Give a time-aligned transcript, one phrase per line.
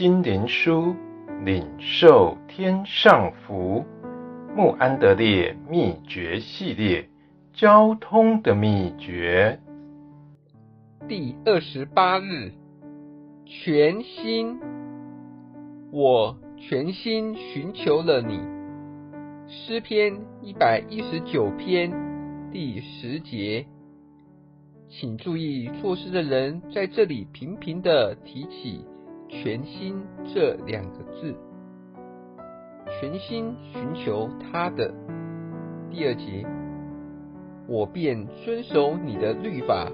[0.00, 0.96] 心灵书，
[1.44, 3.84] 领受天上福。
[4.56, 7.06] 穆安德烈秘诀系列，
[7.52, 9.60] 交通的秘诀。
[11.06, 12.50] 第二十八日，
[13.44, 14.58] 全心，
[15.92, 18.40] 我全心寻求了你。
[19.46, 21.92] 诗篇一百一十九篇
[22.50, 23.66] 第十节。
[24.88, 28.82] 请注意，作诗的人在这里频频地提起
[29.30, 30.02] “全心”
[30.34, 31.34] 这两个字。
[33.00, 34.92] 全心寻求他的。
[35.90, 36.44] 第二节，
[37.66, 39.90] 我便遵守你的律法，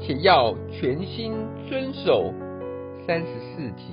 [0.00, 1.34] 且要全心
[1.68, 2.32] 遵守。
[3.06, 3.84] 三十四节，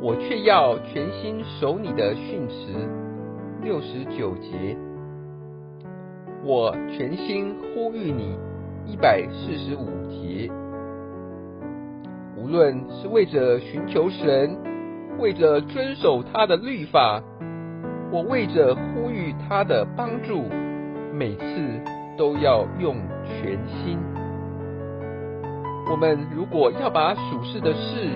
[0.00, 2.88] 我却要全心守你的训词。
[3.62, 4.76] 六十九节，
[6.42, 8.36] 我全心呼吁你。
[8.86, 10.50] 一百四十五节，
[12.36, 14.56] 无论是为着寻求神，
[15.18, 17.22] 为着遵守他的律法，
[18.10, 20.44] 我为着呼吁他的帮助，
[21.12, 21.44] 每次
[22.18, 23.98] 都要用全心。
[25.90, 28.10] 我们如果要把属世的事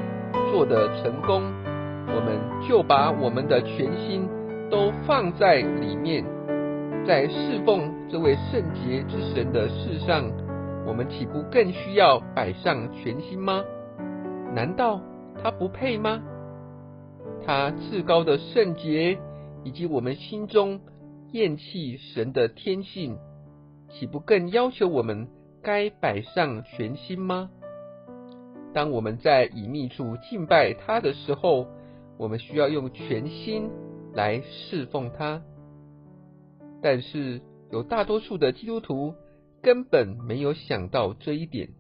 [0.51, 1.43] 做得成功，
[2.09, 4.29] 我们就把我们的全心
[4.71, 6.25] 都放在里面，
[7.07, 10.25] 在侍奉这位圣洁之神的事上。
[10.87, 13.63] 我们岂不更需要摆上全心吗？
[14.55, 15.01] 难道
[15.43, 16.23] 他不配吗？
[17.45, 19.19] 他至高的圣洁，
[19.65, 20.81] 以及我们心中
[21.33, 23.19] 厌弃神的天性，
[23.91, 25.29] 岂不更要求我们
[25.63, 27.51] 该摆上全心吗？
[28.75, 31.67] 当我们在隐秘处敬拜他的时候，
[32.19, 33.71] 我们需要用全心
[34.15, 35.43] 来侍奉他。
[36.83, 39.15] 但是有大多数的基督徒，
[39.63, 41.71] 根本没有想到这一点。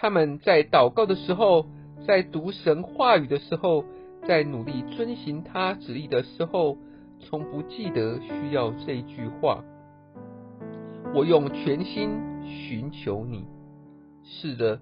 [0.00, 1.66] 他们在祷告的时候，
[2.06, 3.84] 在读神话语的时候，
[4.28, 6.78] 在努力遵行他旨意的时候，
[7.18, 9.64] 从不记得需要这句话
[11.12, 12.10] ：“我用全心
[12.44, 13.44] 寻求你。”
[14.22, 14.78] 是的，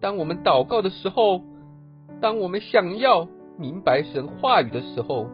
[0.00, 1.40] 当我们祷告的时候，
[2.20, 3.26] 当我们想要
[3.58, 5.26] 明白神话语的时候，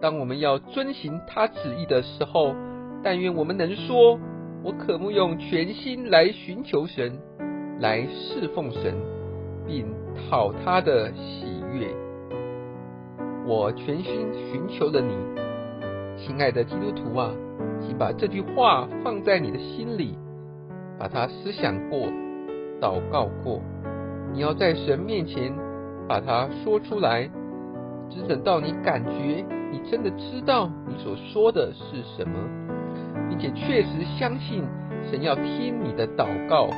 [0.00, 2.54] 当我们要遵行他旨意的时候，
[3.02, 4.20] 但愿我们能说。
[4.64, 7.18] 我渴慕用全心来寻求神，
[7.82, 8.94] 来侍奉神，
[9.66, 9.92] 并
[10.30, 11.88] 讨他的喜悦。
[13.44, 15.12] 我全心寻求了你，
[16.16, 17.32] 亲爱的基督徒啊，
[17.80, 20.16] 请把这句话放在你的心里，
[20.96, 22.06] 把它思想过、
[22.80, 23.60] 祷告过。
[24.32, 25.52] 你要在神面前
[26.08, 27.28] 把它说出来，
[28.08, 32.38] 只等到你感觉你真的知道你所说的是什么。
[33.28, 33.88] 并且确实
[34.18, 34.62] 相信
[35.10, 36.68] 神要听你的祷告。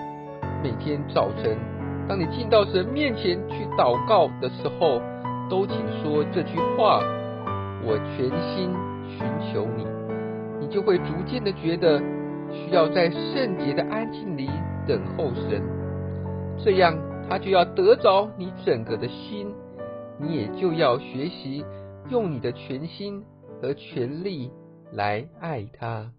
[0.64, 1.58] 每天早晨，
[2.08, 4.98] 当你进到神面前去祷告的时候，
[5.50, 7.02] 都请说这句话
[7.84, 8.72] ：“我全心
[9.06, 9.86] 寻求你。”
[10.58, 12.00] 你就会逐渐的觉得
[12.50, 14.48] 需要在圣洁的安静里
[14.88, 15.62] 等候神，
[16.56, 16.96] 这样
[17.28, 19.54] 他就要得着你整个的心，
[20.18, 21.62] 你也就要学习
[22.08, 23.22] 用你的全心
[23.60, 24.50] 和全力
[24.94, 26.10] 来爱他。